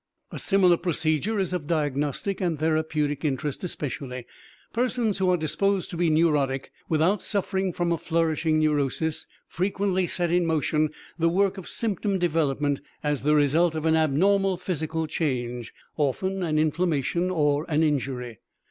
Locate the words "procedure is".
0.77-1.53